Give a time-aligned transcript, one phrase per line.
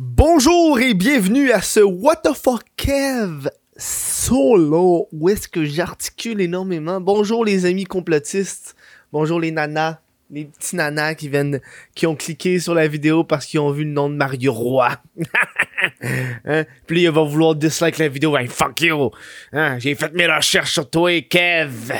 [0.00, 7.00] Bonjour et bienvenue à ce What the fuck Kev solo où est-ce que j'articule énormément.
[7.00, 8.76] Bonjour les amis complotistes,
[9.10, 9.98] bonjour les nanas,
[10.30, 11.60] les petits nanas qui viennent,
[11.96, 14.96] qui ont cliqué sur la vidéo parce qu'ils ont vu le nom de Mario Roy.
[16.44, 16.64] hein?
[16.86, 19.10] Puis il va vouloir dislike la vidéo, hey, fuck you.
[19.52, 19.80] Hein?
[19.80, 21.92] J'ai fait mes recherches sur toi, Kev.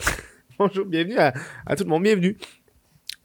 [0.58, 1.32] bonjour, bienvenue à
[1.76, 2.38] tout le monde, bienvenue.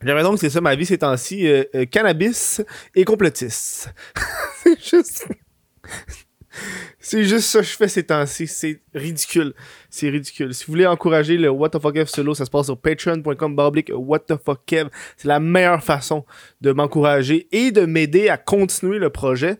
[0.02, 2.62] J'aimerais donc, c'est ça ma vie ces temps-ci, euh, euh, cannabis
[2.94, 3.92] et complotiste.
[4.62, 5.28] c'est juste...
[6.98, 8.46] c'est juste ça je fais ces temps-ci.
[8.46, 9.52] C'est ridicule.
[9.90, 10.54] C'est ridicule.
[10.54, 13.54] Si vous voulez encourager le What the fuck Kev solo, ça se passe sur patreon.com
[13.54, 14.88] baroblique What the fuck Kev.
[15.18, 16.24] C'est la meilleure façon
[16.62, 19.58] de m'encourager et de m'aider à continuer le projet.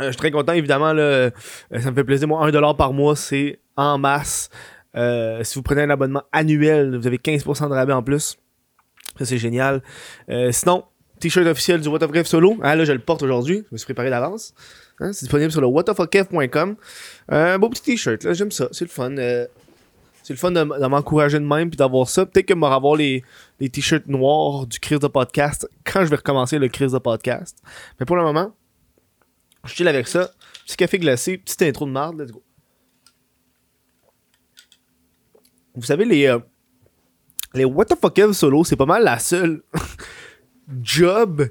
[0.00, 0.92] Euh, je suis très content, évidemment.
[0.92, 1.30] Là, euh,
[1.80, 2.28] ça me fait plaisir.
[2.28, 4.50] Moi, 1$ par mois, c'est en masse.
[4.94, 8.38] Si vous prenez un abonnement annuel, vous avez 15% de rabais en plus.
[9.18, 9.82] Ça, c'est génial.
[10.28, 10.84] Euh, sinon,
[11.20, 12.56] t-shirt officiel du What the Fuck solo.
[12.62, 13.62] Ah, là, je le porte aujourd'hui.
[13.68, 14.54] Je me suis préparé d'avance.
[15.00, 16.76] Hein, c'est disponible sur le whatthefuckkev.com.
[17.32, 18.32] Euh, un beau petit t-shirt.
[18.32, 18.68] J'aime ça.
[18.72, 19.16] C'est le fun.
[19.16, 19.46] Euh,
[20.22, 22.26] c'est le fun de, m'encourager de même puis d'avoir ça.
[22.26, 23.22] Peut-être que je vais avoir les,
[23.60, 27.56] les t-shirts noirs du Crise de podcast quand je vais recommencer le Crise de podcast.
[28.00, 28.52] Mais pour le moment,
[29.64, 30.30] je chill avec ça.
[30.66, 32.20] Petit café glacé, petite intro de marde.
[32.20, 32.42] Let's go.
[35.76, 36.38] Vous savez, les, euh,
[37.56, 39.62] les What the fuck solo, c'est pas mal la seule
[40.82, 41.48] job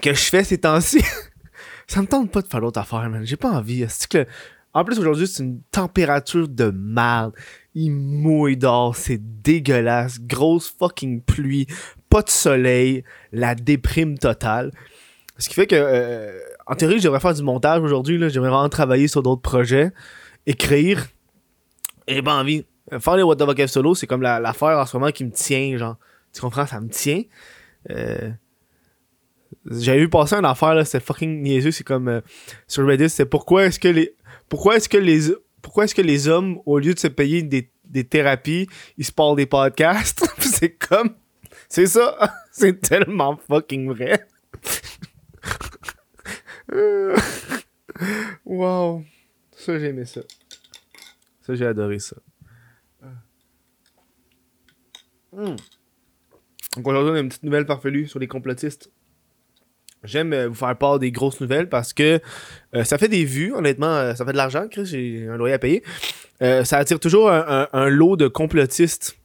[0.00, 1.02] que je fais ces temps-ci.
[1.86, 3.24] ça me tente pas de faire d'autres affaires, man.
[3.24, 3.86] J'ai pas envie.
[4.08, 4.26] Que
[4.72, 7.34] En plus, aujourd'hui, c'est une température de merde.
[7.74, 10.20] Il mouille dehors, c'est dégueulasse.
[10.20, 11.66] Grosse fucking pluie,
[12.08, 14.72] pas de soleil, la déprime totale.
[15.38, 18.18] Ce qui fait que, euh, en théorie, je devrais faire du montage aujourd'hui.
[18.30, 19.92] J'aimerais vraiment travailler sur d'autres projets,
[20.46, 21.06] écrire.
[22.06, 22.64] Et pas envie.
[23.00, 25.30] Faire les What the fuck solo, c'est comme la- l'affaire en ce moment qui me
[25.30, 25.96] tient, genre.
[26.32, 26.66] Tu comprends?
[26.66, 27.22] Ça me tient.
[27.90, 28.30] Euh,
[29.70, 31.70] J'avais vu passer une affaire, là, c'était fucking niaiseux.
[31.70, 32.20] C'est comme euh,
[32.66, 34.14] sur Reddit, c'est pourquoi est-ce que les.
[34.48, 35.32] Pourquoi est-ce que les.
[35.60, 38.66] Pourquoi est-ce que les hommes, au lieu de se payer des, des thérapies,
[38.98, 40.26] ils se parlent des podcasts?
[40.38, 41.14] C'est comme.
[41.68, 42.16] C'est ça.
[42.52, 44.26] c'est tellement fucking vrai.
[48.44, 49.04] Wow.
[49.56, 50.22] Ça, j'ai aimé ça.
[51.42, 52.16] Ça, j'ai adoré ça.
[55.32, 55.56] Hmm.
[56.76, 58.90] Donc aujourd'hui, on a une petite nouvelle farfelue sur les complotistes.
[60.04, 62.20] J'aime euh, vous faire part des grosses nouvelles parce que
[62.74, 65.54] euh, ça fait des vues, honnêtement, euh, ça fait de l'argent, Chris, j'ai un loyer
[65.54, 65.82] à payer.
[66.64, 69.16] Ça attire toujours un, lot de complotistes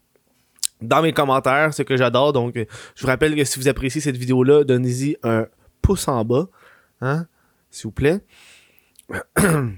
[0.81, 2.31] dans mes commentaires, ce que j'adore.
[2.31, 5.47] Donc, je vous rappelle que si vous appréciez cette vidéo-là, donnez-y un
[5.81, 6.47] pouce en bas,
[7.01, 7.25] hein,
[7.72, 8.19] s'il vous plaît.
[9.40, 9.73] Ils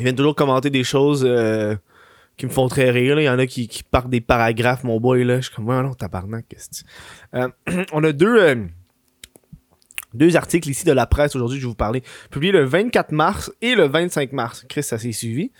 [0.00, 1.22] viennent toujours commenter des choses
[2.36, 3.16] qui me font très rire.
[3.16, 3.22] là.
[3.22, 5.24] Il y en a qui, qui partent des paragraphes, mon boy.
[5.24, 5.36] Là.
[5.36, 6.56] Je suis comme, ouais, non, tabarnak, que
[7.34, 7.48] Euh,
[7.92, 8.64] On a deux, euh,
[10.14, 12.02] deux articles ici de la presse aujourd'hui, je vais vous parler.
[12.30, 14.64] Publiés le 24 mars et le 25 mars.
[14.68, 15.52] Chris, ça s'est suivi.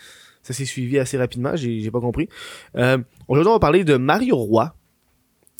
[0.42, 2.28] Ça s'est suivi assez rapidement, j'ai pas compris.
[2.76, 2.98] Euh,
[3.28, 4.74] Aujourd'hui, on va parler de Mario Roy.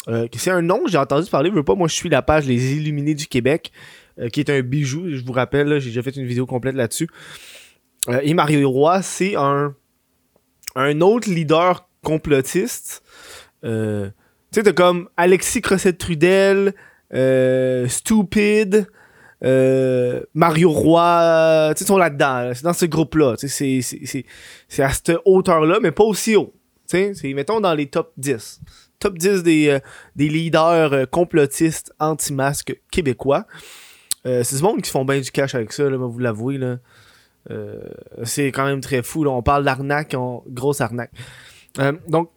[0.08, 2.10] Euh, que c'est un nom que j'ai entendu parler, je veux pas, moi je suis
[2.10, 3.72] la page Les Illuminés du Québec,
[4.30, 7.08] qui est un bijou, je vous rappelle, j'ai déjà fait une vidéo complète là-dessus.
[8.20, 9.74] Et Mario Roy, c'est un,
[10.74, 13.02] un autre leader complotiste.
[13.64, 14.06] Euh,
[14.52, 16.74] tu sais, t'as comme Alexis Crossette-Trudel,
[17.14, 18.86] euh, Stupid,
[19.44, 22.54] euh, Mario Roy, tu sais, sont là-dedans, là.
[22.54, 23.34] c'est dans ce groupe-là.
[23.38, 24.24] C'est- c'est- c'est
[24.68, 26.52] c'est à cette hauteur-là, mais pas aussi haut.
[26.88, 28.60] Tu sais, c'est, mettons, dans les top 10.
[28.98, 29.78] Top 10 des,
[30.16, 33.46] des leaders complotistes anti-masques québécois.
[34.24, 36.56] C'est ce monde qui font bien du cash avec ça, là, vous l'avouez.
[36.56, 36.78] Là.
[37.50, 37.80] Euh,
[38.24, 39.26] c'est quand même très fou.
[39.26, 40.42] On parle d'arnaque, on...
[40.48, 41.12] grosse arnaque.
[41.78, 42.30] Euh, donc,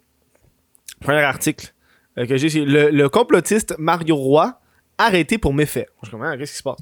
[1.00, 1.74] premier article
[2.18, 4.60] euh, que j'ai, c'est le, complotiste Mario Roy
[4.98, 5.88] arrêté pour méfait.
[6.04, 6.80] Je comprends, qu'est-ce qui se passe?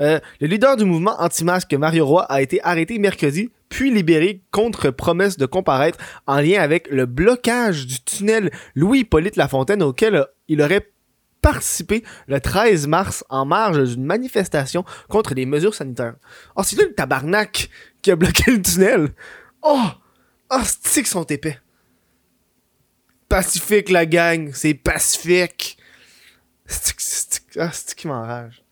[0.00, 5.36] Le leader du mouvement anti-masque Mario Roy a été arrêté mercredi, puis libéré contre promesse
[5.36, 10.88] de comparaître en lien avec le blocage du tunnel Louis-Hippolyte Lafontaine auquel il aurait
[11.42, 16.14] participé le 13 mars en marge d'une manifestation contre les mesures sanitaires.
[16.56, 17.68] Oh, c'est lui le tabarnak
[18.00, 19.10] qui a bloqué le tunnel.
[19.60, 19.82] Oh!
[20.50, 21.58] Oh, c'est qu'ils sont épais.
[23.28, 24.50] Pacifique, la gang.
[24.54, 25.76] C'est pacifique.
[27.58, 28.62] Ah, c'est qui m'enrage.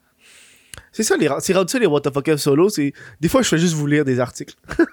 [0.93, 2.69] C'est ça, les, c'est rendu ça les What the fuck solo.
[2.69, 4.55] C'est, des fois, je fais juste vous lire des articles.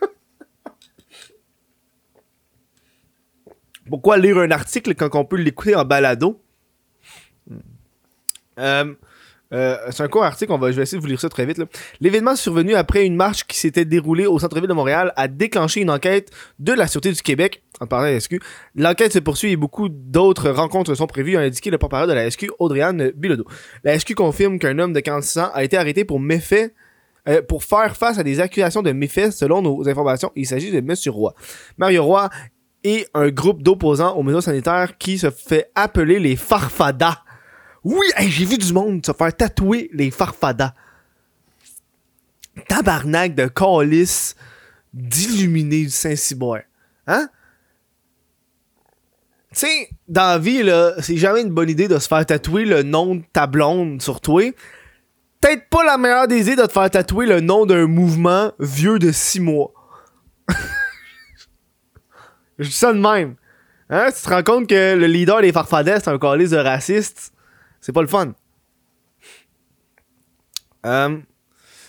[3.90, 6.42] Pourquoi lire un article quand on peut l'écouter en balado?
[8.58, 8.94] Euh,
[9.54, 11.46] Euh, c'est un court article, on va, je vais essayer de vous lire ça très
[11.46, 11.62] vite.
[12.02, 15.90] L'événement survenu après une marche qui s'était déroulée au centre-ville de Montréal a déclenché une
[15.90, 18.40] enquête de la Sûreté du Québec, en parlant de la SQ.
[18.76, 22.30] L'enquête se poursuit et beaucoup d'autres rencontres sont prévues, a indiqué le porte-parole de la
[22.30, 23.46] SQ, Audriane Bilodeau.
[23.84, 26.74] La SQ confirme qu'un homme de 46 ans a été arrêté pour méfait
[27.30, 30.32] euh, pour faire face à des accusations de méfaits selon nos informations.
[30.36, 30.94] Il s'agit de M.
[31.08, 31.34] Roy.
[31.78, 32.30] Mario Roy
[32.84, 37.24] et un groupe d'opposants aux mesures sanitaires qui se fait appeler les Farfadas.
[37.90, 40.74] Oui, j'ai vu du monde se faire tatouer les Farfadas.
[42.68, 44.36] Tabarnak de calice
[44.94, 46.64] d'illuminé du Saint-Cyboire.
[47.08, 47.30] Hein?
[49.54, 50.70] Tu sais, dans la vie,
[51.00, 54.20] c'est jamais une bonne idée de se faire tatouer le nom de ta blonde sur
[54.20, 54.44] toi.
[55.40, 59.00] Peut-être pas la meilleure des idées de te faire tatouer le nom d'un mouvement vieux
[59.00, 59.72] de 6 mois.
[62.60, 63.36] Je dis ça de même.
[63.90, 64.10] Hein?
[64.14, 67.32] Tu te rends compte que le leader des farfadets, c'est un calice de raciste?
[67.88, 68.34] C'est pas le fun.
[70.86, 71.20] Euh,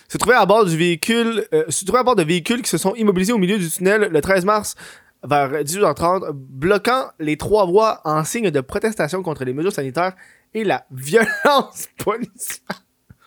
[0.07, 3.39] se trouver à bord euh, se à bord de véhicules qui se sont immobilisés au
[3.39, 4.77] milieu du tunnel le 13 mars
[5.25, 10.15] vers 18h30, bloquant les trois voies en signe de protestation contre les mesures sanitaires
[10.55, 12.85] et la violence policière.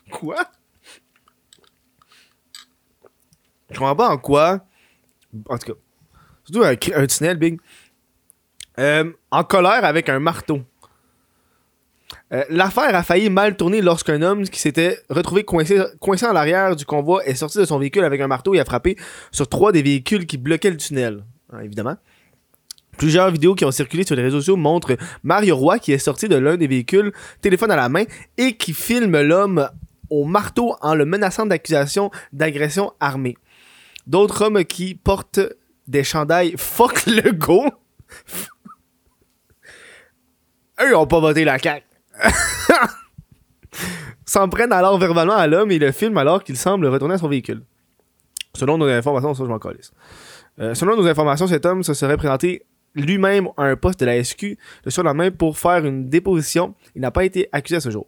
[0.10, 0.38] Quoi?
[3.70, 4.66] Je comprends pas en quoi.
[5.50, 5.80] En tout cas,
[6.46, 7.60] surtout un, un tunnel, Big.
[8.80, 10.62] Euh, en colère avec un marteau.
[12.34, 16.76] Euh, L'affaire a failli mal tourner lorsqu'un homme qui s'était retrouvé coincé, coincé en l'arrière
[16.76, 18.96] du convoi est sorti de son véhicule avec un marteau et a frappé
[19.32, 21.26] sur trois des véhicules qui bloquaient le tunnel.
[21.52, 21.98] Hein, évidemment.
[22.98, 26.28] Plusieurs vidéos qui ont circulé sur les réseaux sociaux montrent Mario Roy qui est sorti
[26.30, 27.12] de l'un des véhicules,
[27.42, 28.04] téléphone à la main,
[28.38, 29.70] et qui filme l'homme
[30.10, 33.38] au marteau en le menaçant d'accusations d'agression armée.
[34.08, 35.40] D'autres hommes qui portent
[35.88, 37.66] des chandails fuck le go.
[40.82, 41.91] Eux, ils ont pas voté la CAQ.
[44.26, 47.28] S'en prennent alors verbalement à l'homme et le filment alors qu'il semble retourner à son
[47.28, 47.64] véhicule.
[48.56, 49.34] Selon nos informations.
[50.60, 52.66] Euh, selon nos informations, cet homme se serait présenté
[52.96, 56.76] lui-même à un poste de la SQ le sur la main pour faire une déposition.
[56.96, 58.08] Il n'a pas été accusé à ce jour.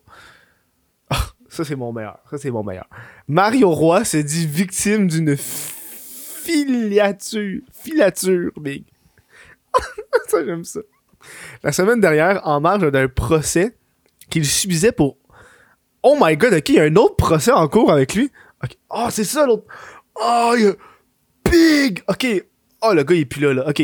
[1.09, 2.19] Ah, ça, c'est mon meilleur.
[2.29, 2.87] Ça, c'est mon meilleur.
[3.27, 5.35] Mario Roy se dit victime d'une
[6.43, 7.61] filature.
[7.71, 8.83] Filature, big.
[10.27, 10.81] ça, j'aime ça.
[11.63, 13.75] La semaine dernière, en marge d'un procès
[14.29, 15.17] qu'il subissait pour.
[16.01, 18.31] Oh my god, ok, il y a un autre procès en cours avec lui.
[18.63, 18.77] Ok.
[18.89, 19.65] Oh, c'est ça l'autre.
[20.15, 20.73] Oh, il y a.
[21.49, 22.01] Big!
[22.07, 22.25] Ok.
[22.81, 23.69] Oh, le gars, il est plus là, là.
[23.69, 23.81] Ok.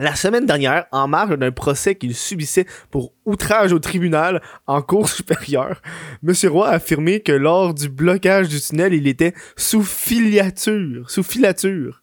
[0.00, 5.08] La semaine dernière, en marge d'un procès qu'il subissait pour outrage au tribunal en cours
[5.10, 5.80] supérieure,
[6.26, 6.34] M.
[6.50, 12.01] Roy a affirmé que lors du blocage du tunnel, il était sous filature, sous filature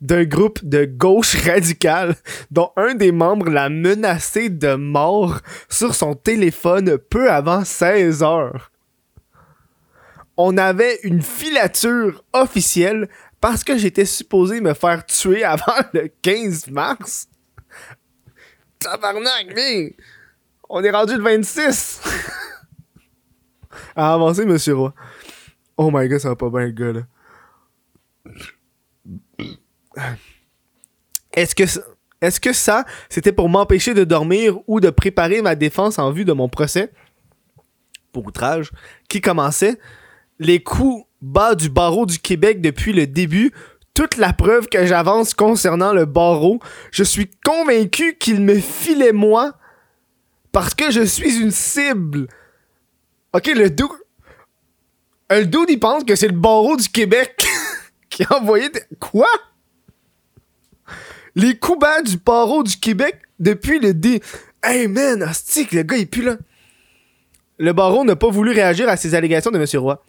[0.00, 2.16] d'un groupe de gauche radicale
[2.50, 8.70] dont un des membres l'a menacé de mort sur son téléphone peu avant 16 heures.
[10.36, 13.08] On avait une filature officielle
[13.40, 17.28] parce que j'étais supposé me faire tuer avant le 15 mars.
[18.78, 19.96] Tabarnak, mais
[20.68, 22.02] on est rendu le 26.
[23.96, 24.94] à avancer, monsieur Roy.
[25.78, 27.02] Oh my god, ça va pas bien, le gars, là.
[31.32, 31.54] Est-ce
[32.40, 36.32] que, ça- c'était pour m'empêcher de dormir ou de préparer ma défense en vue de
[36.32, 36.90] mon procès?
[38.12, 38.70] Pour outrage
[39.08, 39.78] qui commençait?
[40.38, 43.52] Les coups bas du barreau du Québec depuis le début,
[43.94, 46.60] toute la preuve que j'avance concernant le barreau,
[46.90, 49.54] je suis convaincu qu'il me filait moi
[50.52, 52.28] parce que je suis une cible.
[53.34, 53.86] Ok, le dude.
[55.30, 57.44] Le dude, il pense que c'est le barreau du Québec
[58.10, 58.70] qui a envoyé.
[59.00, 59.26] Quoi?
[61.34, 64.22] Les coups bas du barreau du Québec depuis le dé.
[64.62, 66.36] Hey man, astique, le gars il pue là.
[67.58, 69.66] Le barreau n'a pas voulu réagir à ces allégations de M.
[69.80, 70.02] Roy.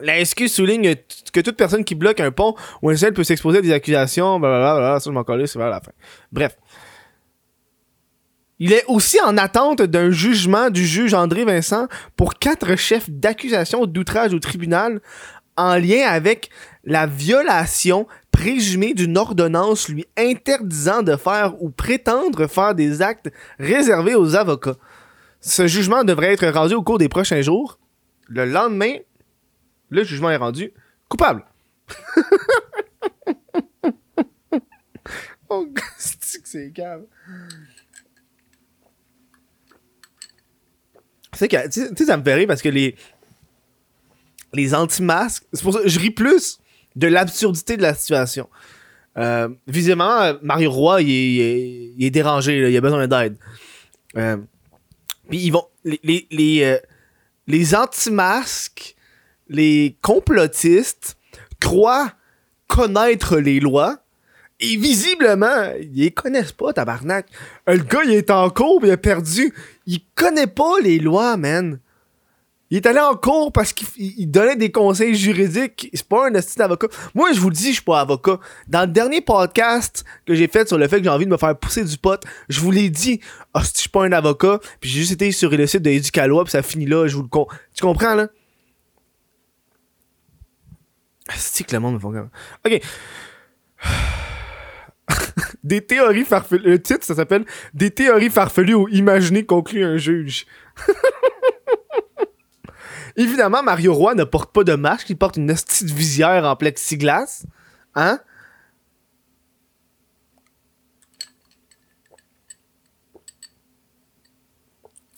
[0.00, 0.94] La SQ souligne
[1.32, 4.38] que toute personne qui bloque un pont ou un ciel peut s'exposer à des accusations,
[4.38, 5.94] blablabla, ça je m'en c'est.
[6.30, 6.56] Bref.
[8.60, 13.86] Il est aussi en attente d'un jugement du juge André Vincent pour quatre chefs d'accusation
[13.86, 15.00] d'outrage au tribunal
[15.56, 16.50] en lien avec
[16.84, 18.06] la violation
[18.38, 24.76] présumée d'une ordonnance lui interdisant de faire ou prétendre faire des actes réservés aux avocats.
[25.40, 27.80] Ce jugement devrait être rendu au cours des prochains jours.
[28.28, 28.94] Le lendemain,
[29.90, 30.72] le jugement est rendu
[31.08, 31.44] coupable.
[35.48, 35.66] oh,
[35.98, 37.06] c'est calme?
[41.32, 42.94] C'est que, tu sais, ça me fait rire parce que les,
[44.52, 46.60] les anti-masques, c'est pour ça que je ris plus
[46.98, 48.48] de l'absurdité de la situation.
[49.16, 53.36] Euh, visiblement, euh, Mario Roy, il est, dérangé, il a besoin d'aide.
[54.16, 54.36] Euh,
[55.28, 55.66] puis ils vont.
[55.84, 56.78] Les, les, les,
[57.46, 58.96] les anti-masques,
[59.48, 61.16] les complotistes
[61.60, 62.12] croient
[62.66, 64.02] connaître les lois
[64.60, 67.26] et visiblement, ils connaissent pas, tabarnak.
[67.66, 69.54] Le gars, il est en cours, il a perdu.
[69.86, 71.78] Il connaît pas les lois, man.
[72.70, 75.88] Il est allé en cours parce qu'il il donnait des conseils juridiques.
[75.94, 76.88] C'est pas un esti d'avocat.
[77.14, 78.38] Moi, je vous le dis, je suis pas avocat.
[78.66, 81.38] Dans le dernier podcast que j'ai fait sur le fait que j'ai envie de me
[81.38, 83.20] faire pousser du pot, je vous l'ai dit.
[83.56, 84.60] Je suis pas un avocat.
[84.80, 87.06] Puis j'ai juste été sur le site de Educalois, puis ça finit là.
[87.06, 87.46] Je vous le con.
[87.74, 88.28] Tu comprends, là?
[91.34, 92.12] C'est que le monde me font.
[92.66, 92.80] Ok.
[95.64, 96.68] Des théories farfelues.
[96.68, 100.46] Le titre, ça s'appelle Des théories farfelues ou imaginées conclut un juge.
[103.18, 107.44] Évidemment, Mario Roy ne porte pas de masque, il porte une de visière en plexiglas.
[107.96, 108.20] Hein?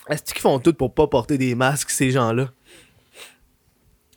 [0.09, 2.51] Est-ce qu'ils font tout pour pas porter des masques, ces gens-là?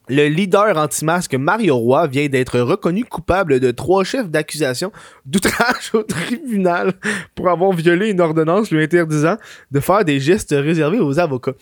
[0.07, 4.93] Le leader anti-masque Mario Roy vient d'être reconnu coupable de trois chefs d'accusation
[5.25, 6.93] d'outrage au tribunal
[7.35, 9.37] pour avoir violé une ordonnance lui interdisant
[9.71, 11.53] de faire des gestes réservés aux avocats.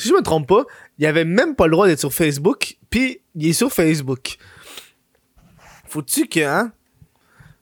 [0.00, 0.64] Si je me trompe pas,
[0.98, 4.36] il avait même pas le droit d'être sur Facebook, puis il est sur Facebook.
[5.86, 6.72] Faut-tu que, hein?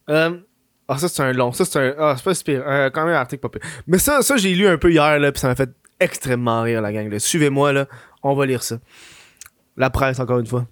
[0.08, 0.38] Euh,
[0.86, 1.94] Ah, ça c'est un long, ça c'est un.
[1.98, 2.62] Ah, c'est pas si pire.
[2.66, 3.58] Euh, quand même un article pas.
[3.86, 6.80] Mais ça, ça j'ai lu un peu hier, là, puis ça m'a fait extrêmement rire,
[6.80, 7.18] la gang.
[7.18, 7.86] Suivez-moi, là,
[8.22, 8.78] on va lire ça.
[9.76, 10.66] La presse, encore une fois.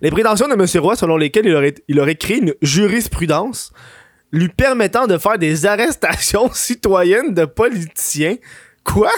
[0.00, 0.82] Les prétentions de M.
[0.82, 3.72] Roy, selon lesquelles il aurait, il aurait créé une jurisprudence
[4.32, 8.36] lui permettant de faire des arrestations citoyennes de politiciens.
[8.82, 9.10] Quoi?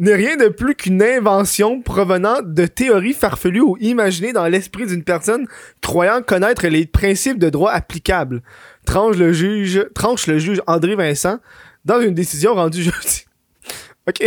[0.00, 5.04] N'est rien de plus qu'une invention provenant de théories farfelues ou imaginées dans l'esprit d'une
[5.04, 5.46] personne
[5.82, 8.42] croyant connaître les principes de droit applicables.
[8.86, 11.38] Tranche le juge, tranche le juge André Vincent
[11.84, 13.26] dans une décision rendue jeudi.
[14.08, 14.24] ok.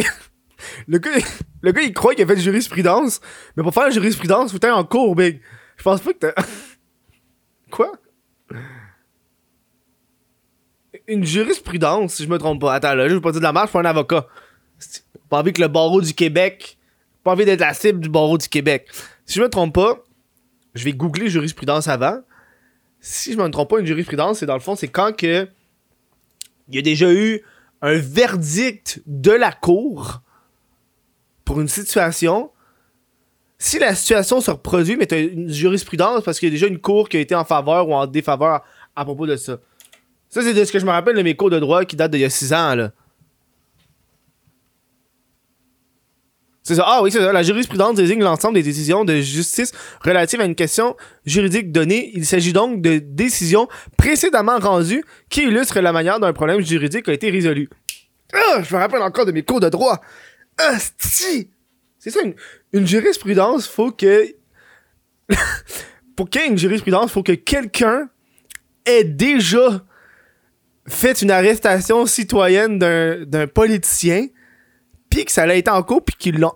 [0.87, 1.09] Le gars,
[1.63, 3.19] le gars, il croit qu'il a fait de jurisprudence,
[3.57, 5.41] mais pour faire la jurisprudence, faut être en cours, big.
[5.77, 6.43] Je pense pas que t'as.
[7.71, 7.91] Quoi?
[11.07, 12.75] Une jurisprudence, si je me trompe pas.
[12.75, 14.27] Attends, là, je veux pas dire de la marche, je un avocat.
[15.29, 16.77] Pas envie que le barreau du Québec.
[17.23, 18.87] Pas envie d'être la cible du barreau du Québec.
[19.25, 20.03] Si je me trompe pas,
[20.75, 22.19] je vais googler jurisprudence avant.
[22.99, 25.47] Si je me trompe pas, une jurisprudence, c'est dans le fond, c'est quand que.
[26.69, 27.43] Il y a déjà eu
[27.81, 30.21] un verdict de la cour
[31.43, 32.49] pour une situation.
[33.57, 36.79] Si la situation se reproduit, mais t'as une jurisprudence parce qu'il y a déjà une
[36.79, 38.61] cour qui a été en faveur ou en défaveur
[38.95, 39.57] à propos de ça.
[40.29, 42.11] Ça, c'est de ce que je me rappelle de mes cours de droit qui datent
[42.11, 42.91] d'il y a 6 ans, là.
[46.63, 46.85] C'est ça.
[46.87, 47.33] Ah oui, c'est ça.
[47.33, 52.11] La jurisprudence désigne l'ensemble des décisions de justice relatives à une question juridique donnée.
[52.13, 53.67] Il s'agit donc de décisions
[53.97, 57.69] précédemment rendues qui illustrent la manière dont un problème juridique a été résolu.
[58.33, 59.99] Ah, je me rappelle encore de mes cours de droit.
[60.57, 62.35] C'est ça, une,
[62.71, 64.25] une jurisprudence, faut que...
[66.15, 68.09] pour qu'il y ait une jurisprudence, faut que quelqu'un
[68.85, 69.83] ait déjà
[70.87, 74.27] fait une arrestation citoyenne d'un d'un politicien
[75.13, 76.53] puis que ça a été en cours, puis qu'il l'a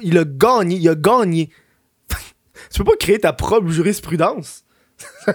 [0.00, 1.50] il a gagné, il a gagné.
[2.72, 4.64] tu peux pas créer ta propre jurisprudence.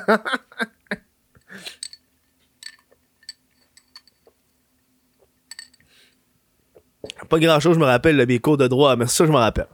[7.29, 9.37] pas grand chose, je me rappelle de mes cours de droit, mais ça, je me
[9.37, 9.67] rappelle.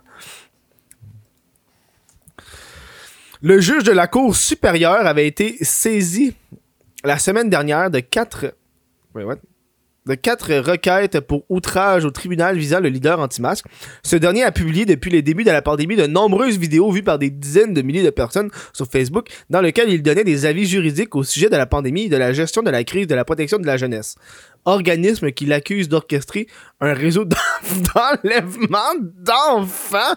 [3.41, 6.36] Le juge de la Cour supérieure avait été saisi
[7.06, 8.53] la semaine dernière de quatre.
[9.15, 9.38] Wait, what?
[10.10, 13.66] De quatre requêtes pour outrage au tribunal visant le leader anti-masque.
[14.04, 17.20] Ce dernier a publié depuis les débuts de la pandémie de nombreuses vidéos vues par
[17.20, 21.16] des dizaines de milliers de personnes sur Facebook dans lesquelles il donnait des avis juridiques
[21.16, 23.66] au sujet de la pandémie de la gestion de la crise de la protection de
[23.68, 24.16] la jeunesse.
[24.66, 26.48] Organisme qui l'accuse d'orchestrer
[26.82, 27.38] un réseau d'en-
[28.24, 30.16] d'enlèvement d'enfants.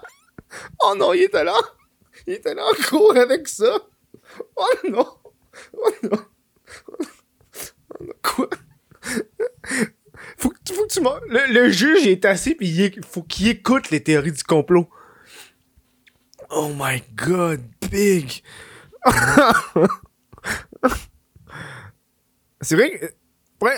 [0.82, 1.54] Oh non, il était là.
[2.26, 3.78] Il était là en cours avec ça.
[4.56, 5.06] Oh non.
[5.76, 6.18] Oh non.
[6.88, 6.96] Oh
[8.00, 8.12] non.
[8.22, 8.49] Quoi?
[10.37, 13.90] faut, que, faut que tu le, le juge est assis puis il faut qu'il écoute
[13.90, 14.88] les théories du complot.
[16.50, 18.42] Oh my god, big.
[22.61, 23.06] c'est vrai que
[23.64, 23.76] ouais,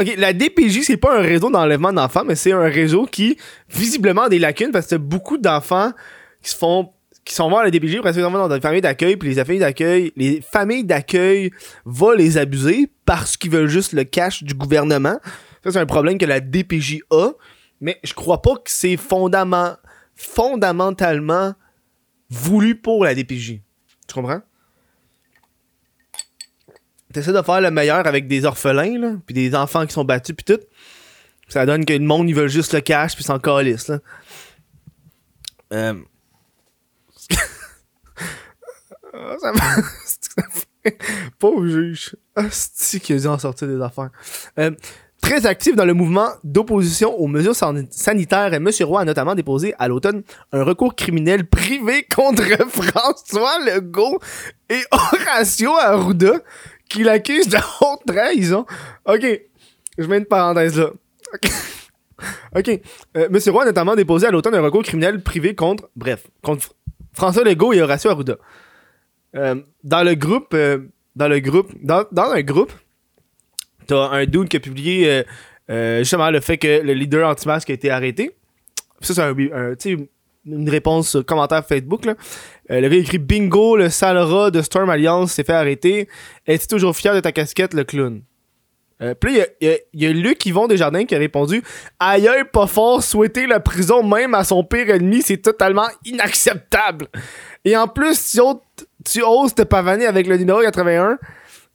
[0.00, 3.36] OK, la DPJ c'est pas un réseau d'enlèvement d'enfants, mais c'est un réseau qui
[3.68, 5.92] visiblement a des lacunes parce que beaucoup d'enfants
[6.42, 6.92] qui se font
[7.24, 10.12] qui sont voir à la DPJ sont dans des familles d'accueil puis les familles d'accueil
[10.16, 11.50] les familles d'accueil
[11.84, 15.18] vont les abuser parce qu'ils veulent juste le cash du gouvernement.
[15.62, 17.30] Ça c'est un problème que la DPJ a,
[17.80, 19.76] mais je crois pas que c'est fondament
[20.14, 21.54] fondamentalement
[22.30, 23.60] voulu pour la DPJ.
[24.06, 24.42] Tu comprends?
[27.12, 30.36] T'essaies de faire le meilleur avec des orphelins là, puis des enfants qui sont battus
[30.36, 30.62] puis tout.
[31.48, 34.00] Ça donne que le monde ils veulent juste le cash puis s'en calisse là.
[35.72, 35.94] Euh...
[39.14, 40.90] Ah, ça m'a...
[41.38, 42.16] Pauvre juge.
[42.36, 44.10] Hostie qui a dû en sortir des affaires.
[44.58, 44.70] Euh,
[45.22, 48.68] très actif dans le mouvement d'opposition aux mesures san- sanitaires, M.
[48.82, 54.18] Roy a notamment déposé à l'automne un recours criminel privé contre François Legault
[54.68, 56.34] et Horacio Arruda
[56.88, 58.66] qui l'accusent de haute trahison.
[59.06, 59.24] Ok,
[59.96, 60.90] je mets une parenthèse là.
[61.34, 61.50] Ok.
[62.56, 62.68] Ok.
[63.16, 63.38] Euh, M.
[63.48, 66.68] Roy a notamment déposé à l'automne un recours criminel privé contre, bref, contre
[67.12, 68.36] François Legault et Horacio Arruda.
[69.36, 70.78] Euh, dans le groupe, euh,
[71.16, 72.72] dans le groupe, dans, dans un groupe,
[73.86, 75.24] t'as un dude qui a publié
[75.70, 78.36] euh, justement le fait que le leader anti-masque a été arrêté.
[79.00, 79.32] Ça,
[79.78, 79.96] c'est
[80.46, 82.04] une réponse commentaire Facebook.
[82.04, 82.14] Là.
[82.68, 86.08] Le gars écrit Bingo, le sale rat de Storm Alliance s'est fait arrêter.
[86.46, 88.22] Es-tu toujours fier de ta casquette, le clown?
[89.02, 91.62] Euh, puis il y y a Luc Yvon Desjardins qui a répondu
[91.98, 97.08] Aïe, pas fort, souhaiter la prison même à son pire ennemi, c'est totalement inacceptable.
[97.64, 98.60] Et en plus, tu, oses-
[99.04, 101.18] tu oses te pavaner avec le numéro 81.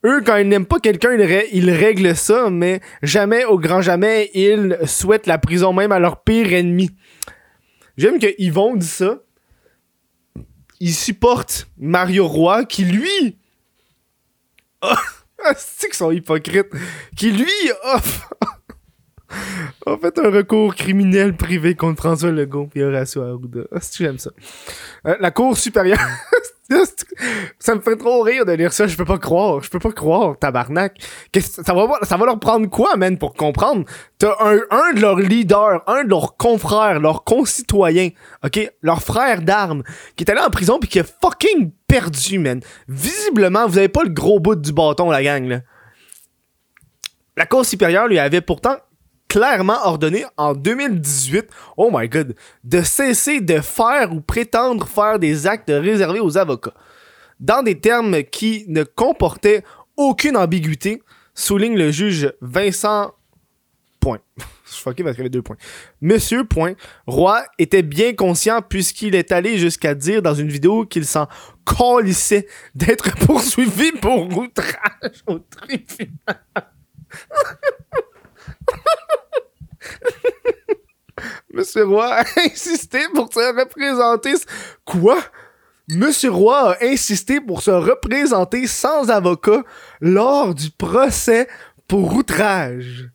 [0.05, 3.81] Eux, quand ils n'aiment pas quelqu'un, ils, rè- ils règlent ça, mais jamais, au grand
[3.81, 6.89] jamais, ils souhaitent la prison même à leur pire ennemi.
[7.97, 9.19] J'aime que Yvon dit ça.
[10.79, 13.37] Il supporte Mario Roy, qui lui.
[15.41, 16.67] Ah, c'est qu'ils sont hypocrites.
[17.15, 17.47] Qui lui
[17.83, 17.95] a,
[19.85, 23.61] a fait un recours criminel privé contre François Legault et Horacio Arruda.
[23.73, 24.31] Ah, que j'aime ça?
[25.07, 25.97] Euh, la Cour supérieure.
[27.59, 28.85] ça me fait trop rire de lire ça.
[28.87, 29.61] Je peux pas croire.
[29.63, 30.97] Je peux pas croire, tabarnak.
[31.35, 33.85] Ça, va, leur prendre quoi, man, pour comprendre?
[34.17, 38.09] T'as un, un de leurs leaders, un de leurs confrères, leurs concitoyens,
[38.43, 38.71] ok?
[38.81, 39.83] Leur frère d'armes,
[40.15, 42.61] qui est allé en prison puis qui a fucking perdu, man.
[42.87, 45.61] Visiblement, vous avez pas le gros bout du bâton, la gang, là.
[47.35, 48.75] La Cour supérieure lui avait pourtant
[49.29, 55.47] clairement ordonné en 2018, oh my god, de cesser de faire ou prétendre faire des
[55.47, 56.73] actes réservés aux avocats.
[57.39, 59.63] Dans des termes qui ne comportaient
[59.95, 61.01] aucune ambiguïté,
[61.33, 63.13] souligne le juge Vincent
[64.01, 64.19] Point.
[64.65, 65.57] Je suis parce qu'il y avait deux points.
[66.01, 66.73] Monsieur Point,
[67.07, 71.27] Roy était bien conscient puisqu'il est allé jusqu'à dire dans une vidéo qu'il s'en
[71.65, 76.09] calissait d'être poursuivi pour outrage au tribunal.
[81.53, 84.33] Monsieur Roy a insisté pour se représenter.
[84.85, 85.19] Quoi?
[85.89, 89.63] Monsieur Roy a insisté pour se représenter sans avocat
[90.01, 91.47] lors du procès
[91.87, 93.09] pour outrage.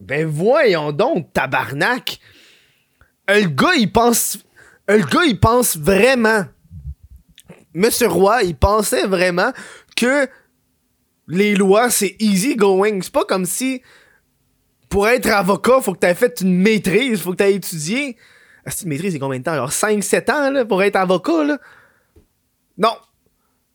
[0.00, 2.20] Ben voyons donc, tabarnak!
[3.30, 4.38] Euh, Le gars, il pense...
[4.90, 6.44] euh, Le gars, il pense vraiment...
[7.74, 9.52] Monsieur Roy, il pensait vraiment
[9.96, 10.28] que
[11.28, 13.00] les lois, c'est easy going.
[13.02, 13.82] C'est pas comme si
[14.88, 18.16] pour être avocat, faut que t'aies fait une maîtrise, faut que t'aies étudié.
[18.64, 19.52] Ah, une maîtrise, c'est combien de temps?
[19.52, 21.58] Alors 5-7 ans là, pour être avocat, là?
[22.78, 22.96] Non.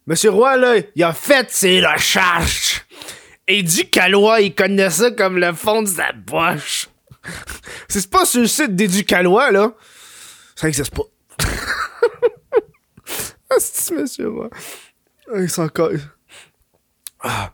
[0.08, 2.86] Monsieur Roy, là, il a fait ses recherches.
[3.48, 6.88] Et dit qu'Alois, il connaît ça comme le fond de sa poche.
[7.90, 9.74] c'est pas sur le site d'Éducalois, là.
[10.56, 11.04] Ça existe pas.
[13.50, 14.50] ah, c'est monsieur Roy?
[15.34, 16.02] Ah, Il s'en casse.
[17.24, 17.52] Ah.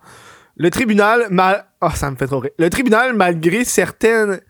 [0.55, 1.67] Le tribunal, mal...
[1.81, 2.51] Oh, ça me fait trop rire.
[2.57, 4.41] Le tribunal, malgré certaines...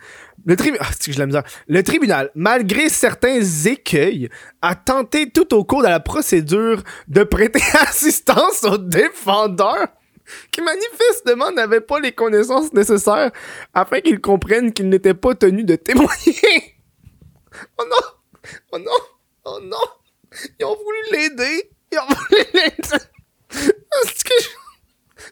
[0.46, 4.30] Le, ah, la le tribunal, malgré certains écueils,
[4.62, 9.88] a tenté tout au cours de la procédure de prêter assistance aux défendeurs
[10.52, 13.32] qui manifestement n'avaient pas les connaissances nécessaires
[13.74, 16.76] afin qu'ils comprennent qu'ils n'étaient pas tenus de témoigner.
[17.78, 18.50] Oh non!
[18.72, 18.92] Oh non!
[19.46, 19.78] Oh non!
[20.60, 21.72] Ils ont voulu l'aider!
[21.92, 23.04] Ils ont voulu l'aider!
[24.24, 24.67] Que.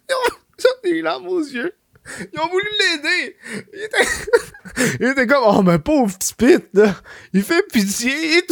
[0.09, 0.17] Ils ont...
[0.85, 1.73] Eu larmes aux yeux.
[2.33, 3.37] Ils ont voulu l'aider.
[3.73, 4.07] Il était...
[4.99, 6.95] Il était comme, oh, mais pauvre petit pit, là.
[7.33, 8.43] Il fait pitié.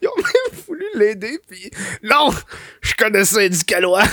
[0.00, 1.70] Ils ont, même voulu l'aider, puis
[2.02, 2.30] non,
[2.80, 4.02] je connais ça, du calois.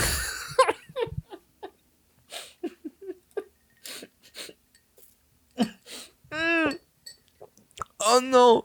[7.99, 8.63] oh non.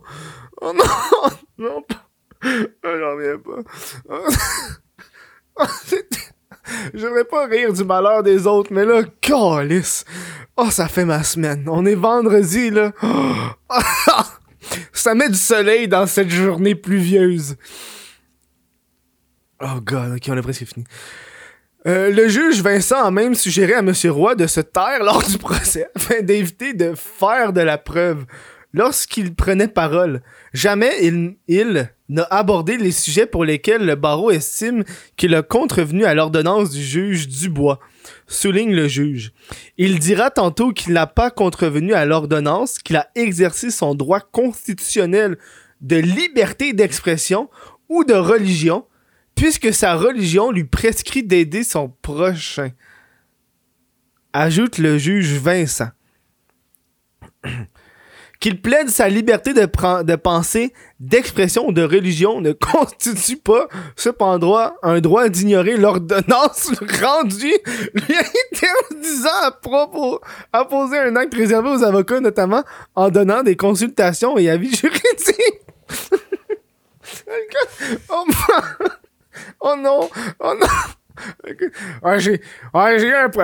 [0.60, 0.84] Oh non.
[1.58, 1.84] Non.
[1.88, 1.94] Oh,
[2.84, 3.62] J'en reviens pas.
[7.24, 10.04] Pas rire du malheur des autres, mais là, calice.
[10.56, 11.66] Oh, ça fait ma semaine.
[11.68, 12.92] On est vendredi, là.
[14.92, 17.56] Ça met du soleil dans cette journée pluvieuse.
[19.62, 20.84] Oh god, ok, on a presque fini.
[21.86, 23.92] Euh, le juge Vincent a même suggéré à M.
[24.06, 28.26] Roy de se taire lors du procès afin d'éviter de faire de la preuve
[28.72, 30.22] lorsqu'il prenait parole.
[30.52, 34.84] Jamais il, il n'a abordé les sujets pour lesquels le barreau estime
[35.16, 37.80] qu'il a contrevenu à l'ordonnance du juge Dubois,
[38.26, 39.32] souligne le juge.
[39.76, 45.36] Il dira tantôt qu'il n'a pas contrevenu à l'ordonnance, qu'il a exercé son droit constitutionnel
[45.80, 47.50] de liberté d'expression
[47.88, 48.86] ou de religion,
[49.34, 52.70] puisque sa religion lui prescrit d'aider son prochain.
[54.32, 55.90] Ajoute le juge Vincent.
[58.46, 59.68] Qu'il plaide sa liberté de,
[60.04, 66.70] de pensée, d'expression ou de religion ne constitue pas, cependant, un droit d'ignorer l'ordonnance
[67.02, 67.58] rendue
[67.92, 68.14] lui
[68.52, 70.20] interdisant à, propos,
[70.52, 72.62] à poser un acte réservé aux avocats, notamment
[72.94, 75.62] en donnant des consultations et avis juridiques.
[78.08, 78.24] oh,
[79.58, 80.68] oh non, oh non.
[82.02, 83.42] Ouais, j'ai, eu un, tu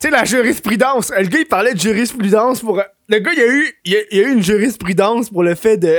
[0.00, 1.12] sais, la jurisprudence.
[1.16, 5.30] Le gars, il parlait de jurisprudence pour, le gars, il il a, eu une jurisprudence
[5.30, 5.98] pour le fait de,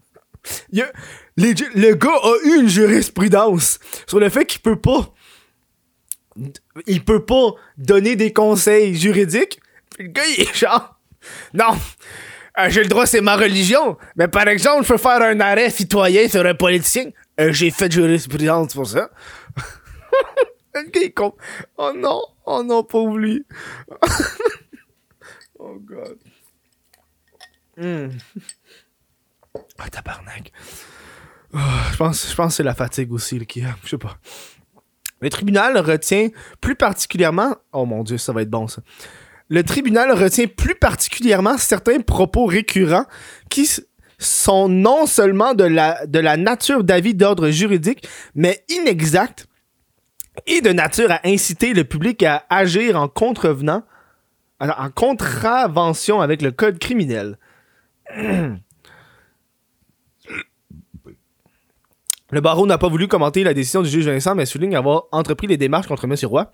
[0.72, 0.92] il a,
[1.36, 5.12] le gars a eu une jurisprudence sur le fait qu'il peut pas,
[6.86, 9.60] il peut pas donner des conseils juridiques.
[9.98, 10.98] Le gars, il est genre,
[11.54, 11.76] non,
[12.58, 13.96] euh, j'ai le droit, c'est ma religion.
[14.16, 17.10] Mais par exemple, je peux faire un arrêt citoyen sur un politicien.
[17.40, 19.10] Euh, j'ai fait jurisprudence pour ça.
[21.76, 23.44] Oh non, oh non, pauvre lui.
[25.58, 26.18] oh god.
[27.76, 28.08] Hmm.
[29.54, 30.52] Oh, tabarnak.
[31.54, 31.58] Oh,
[31.90, 33.76] je pense, je pense que c'est la fatigue aussi qui a.
[33.84, 34.18] Je sais pas.
[35.20, 37.56] Le tribunal retient plus particulièrement.
[37.72, 38.82] Oh mon dieu, ça va être bon ça.
[39.48, 43.04] Le tribunal retient plus particulièrement certains propos récurrents
[43.50, 43.68] qui
[44.18, 49.46] sont non seulement de la, de la nature d'avis d'ordre juridique, mais inexacts
[50.46, 53.82] et de nature à inciter le public à agir en contrevenant,
[54.60, 57.38] en contravention avec le code criminel.
[62.32, 65.46] Le barreau n'a pas voulu commenter la décision du juge Vincent, mais souligne avoir entrepris
[65.46, 66.14] les démarches contre M.
[66.24, 66.50] Roy,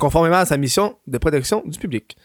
[0.00, 2.16] conformément à sa mission de protection du public.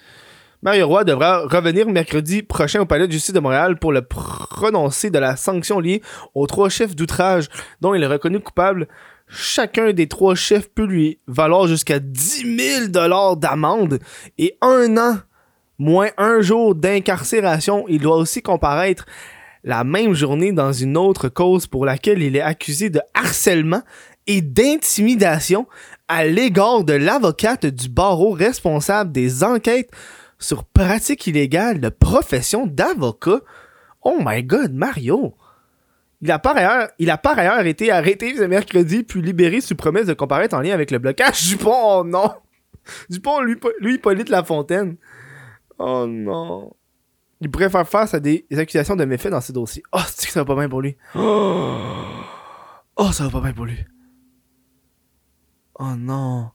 [0.63, 5.11] Mario Roy devra revenir mercredi prochain au Palais de justice de Montréal pour le prononcer
[5.11, 6.01] de la sanction liée
[6.33, 7.49] aux trois chefs d'outrage
[7.81, 8.87] dont il est reconnu coupable
[9.27, 13.99] chacun des trois chefs peut lui valoir jusqu'à 10 000 dollars d'amende
[14.37, 15.17] et un an
[15.79, 17.85] moins un jour d'incarcération.
[17.87, 19.05] Il doit aussi comparaître
[19.63, 23.81] la même journée dans une autre cause pour laquelle il est accusé de harcèlement
[24.27, 25.67] et d'intimidation
[26.07, 29.91] à l'égard de l'avocate du barreau responsable des enquêtes
[30.39, 33.39] sur pratiques illégales de profession d'avocat.
[34.03, 35.35] Oh my god, Mario!
[36.21, 36.89] Il a, par ailleurs,
[37.61, 40.97] il été arrêté ce mercredi puis libéré sous promesse de comparaître en lien avec le
[40.97, 41.99] blocage Dupont.
[41.99, 42.31] Oh non!
[43.09, 44.97] Dupont, lui, lui Hippolyte Lafontaine.
[45.77, 46.71] Oh non.
[47.39, 49.83] Il pourrait faire face à des, accusations de méfaits dans ses dossiers.
[49.91, 50.97] Oh, c'est que ça va pas bien pour lui?
[51.15, 51.77] Oh,
[52.95, 53.77] oh ça va pas bien pour lui.
[55.75, 56.49] Oh non.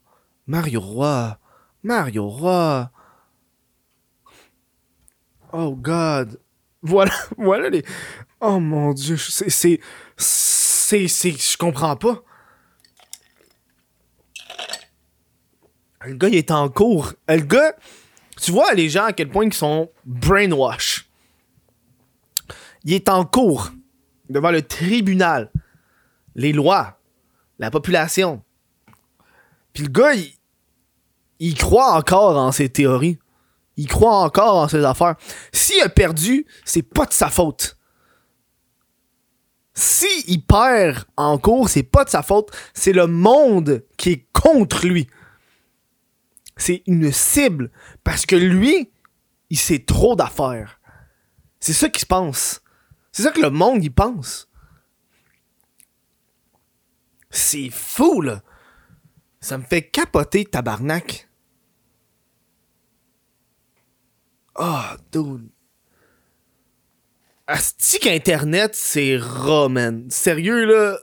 [0.49, 1.39] Mario Roy.
[1.85, 2.91] Mario Roy.
[5.53, 6.41] Oh God.
[6.83, 7.85] Voilà, voilà les.
[8.45, 9.49] Oh mon dieu, c'est.
[9.51, 9.79] C'est.
[10.17, 11.31] C'est.
[11.31, 12.25] Je comprends pas.
[16.05, 17.13] Le gars, il est en cours.
[17.29, 17.77] Le gars.
[18.41, 21.09] Tu vois les gens à quel point ils sont brainwash.
[22.83, 23.71] Il est en cours
[24.29, 25.53] devant le tribunal,
[26.35, 26.99] les lois,
[27.61, 28.43] la population.
[29.73, 30.33] Puis le gars, il,
[31.39, 33.21] il croit encore en ses théories.
[33.77, 35.15] Il croit encore en ses affaires.
[35.53, 37.79] S'il a perdu, c'est pas de sa faute.
[39.75, 42.51] S'il il perd en cours, c'est pas de sa faute.
[42.75, 45.09] C'est le monde qui est contre lui.
[46.57, 47.71] C'est une cible.
[48.05, 48.91] Parce que lui,
[49.51, 50.81] il sait trop d'affaires.
[51.61, 52.63] C'est ça qu'il se pense.
[53.13, 54.49] C'est ça que le monde y pense.
[57.31, 58.43] C'est fou, là.
[59.41, 61.29] Ça me fait capoter, tabarnak.
[64.55, 65.51] Oh, dude.
[67.47, 70.07] Asti qu'Internet, c'est raw, man.
[70.11, 70.99] Sérieux, là.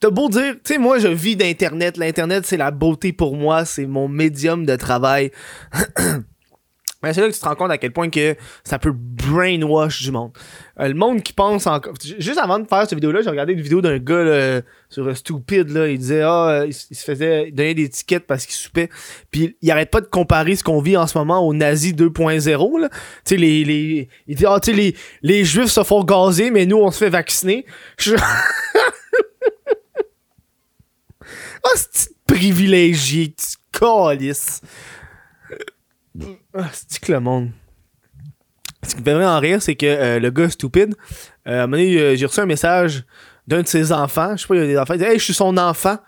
[0.00, 1.96] T'as beau dire, tu sais, moi, je vis d'Internet.
[1.96, 3.64] L'Internet, c'est la beauté pour moi.
[3.64, 5.30] C'est mon médium de travail.
[7.02, 8.34] Mais c'est là que tu te rends compte à quel point que
[8.64, 10.32] ça peut brainwash du monde.
[10.80, 11.94] Euh, le monde qui pense encore.
[12.18, 15.68] Juste avant de faire cette vidéo-là, j'ai regardé une vidéo d'un gars sur Stupid.
[15.70, 18.88] Là, il disait Ah, il, se faisait donner des tickets parce qu'il soupait.
[19.30, 22.88] Puis il arrête pas de comparer ce qu'on vit en ce moment aux nazis 2.0.
[22.88, 24.08] Tu sais, les, les.
[24.26, 26.98] Il dit Ah, tu sais, les, les juifs se font gazer, mais nous on se
[26.98, 27.64] fait vacciner.
[27.96, 28.16] Je...
[31.64, 34.62] ah, c'est privilégié, tu calices.
[36.54, 37.50] Ah, c'est que le monde?
[38.86, 40.94] qui me fait vraiment rire, c'est que euh, le gars stupide,
[41.46, 43.04] euh, à un moment donné, j'ai reçu un message
[43.46, 44.36] d'un de ses enfants.
[44.36, 44.94] Je sais pas, il y a des enfants.
[44.94, 45.98] Il dit Hey, je suis son enfant.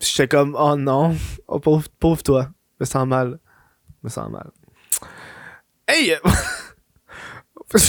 [0.00, 1.16] J'étais comme Oh non,
[1.48, 2.48] oh, pauvre, pauvre toi.
[2.78, 3.38] Je me sens mal.
[4.02, 4.50] Je me sens mal.
[5.86, 6.16] Hey!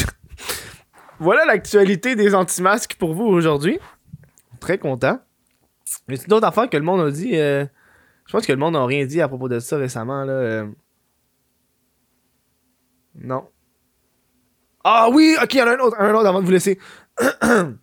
[1.20, 3.80] voilà l'actualité des anti-masques pour vous aujourd'hui.
[4.60, 5.20] Très content.
[6.08, 7.36] Mais c'est d'autres affaires que le monde a dit.
[7.36, 7.66] euh,
[8.32, 10.24] je pense que le monde n'a rien dit à propos de ça récemment.
[10.24, 10.66] Là, euh.
[13.14, 13.44] Non.
[14.86, 16.80] Ah oui, ok, il y en a un autre, un autre avant de vous laisser.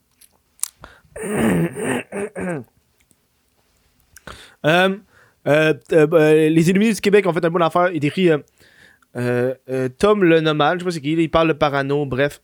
[5.46, 7.90] Euh, euh, les Illuminés du Québec ont fait un bon affaire.
[7.94, 8.28] Il écrit
[9.16, 12.42] euh, Tom le Nomade, je sais pas c'est qui, il parle de parano, bref.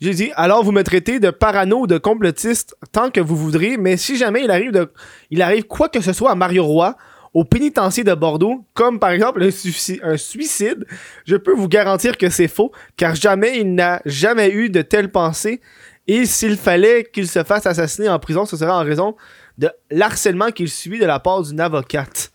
[0.00, 3.78] J'ai dit alors vous me traitez de parano ou de complotiste tant que vous voudrez,
[3.78, 4.90] mais si jamais il arrive de,
[5.30, 6.96] il arrive quoi que ce soit à Mario Roy,
[7.34, 10.86] au pénitencier de Bordeaux, comme par exemple un, suici- un suicide,
[11.26, 15.10] je peux vous garantir que c'est faux, car jamais il n'a jamais eu de telle
[15.10, 15.60] pensée.
[16.06, 19.16] Et s'il fallait qu'il se fasse assassiner en prison, ce serait en raison
[19.58, 22.30] de l'harcèlement qu'il subit de la part d'une avocate.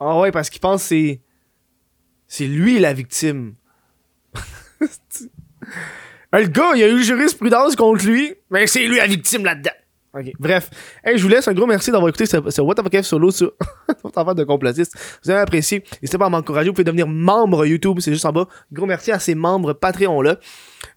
[0.00, 1.20] Ah ouais, parce qu'il pense que c'est.
[2.26, 3.54] C'est lui la victime.
[6.32, 9.70] Le gars, il y a eu jurisprudence contre lui, mais c'est lui la victime là-dedans.
[10.16, 10.70] Ok, bref.
[11.02, 13.32] Hey, je vous laisse un gros merci d'avoir écouté ce, ce What the fuck solo
[13.32, 13.52] sur
[14.04, 14.96] votre affaire de complotiste.
[15.24, 15.82] Vous avez apprécié.
[16.00, 16.68] N'hésitez pas à m'encourager.
[16.68, 18.46] Vous pouvez devenir membre YouTube, c'est juste en bas.
[18.72, 20.36] Gros merci à ces membres Patreon-là.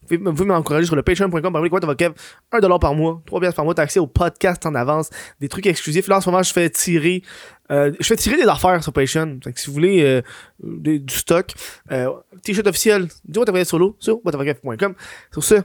[0.08, 2.12] Vous pouvez, m'encourager sur le patreon.com par What fuck F.
[2.54, 3.74] 1$ par mois, 3$ piastres par mois.
[3.74, 6.08] T'as accès au podcast en avance, des trucs exclusifs.
[6.08, 7.24] Là, en ce moment, je fais tirer.
[7.72, 9.40] euh, je fais tirer des affaires sur Patreon.
[9.44, 10.22] Fait que si vous voulez euh,
[10.62, 11.54] du stock,
[11.92, 12.12] euh,
[12.44, 14.94] t-shirt officiel du What solo sur whatthefuckf.com.
[15.32, 15.56] Sur ce,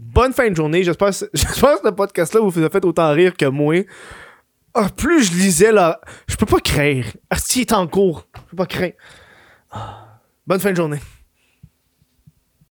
[0.00, 0.82] bonne fin de journée.
[0.84, 3.84] J'espère que ce podcast-là vous a fait autant rire que moi.
[4.74, 7.06] Ah, plus je lisais là, je peux pas craindre.
[7.28, 8.26] Ah, si, il est en cours.
[8.34, 8.94] Je peux pas craindre.
[10.46, 11.00] Bonne fin de journée.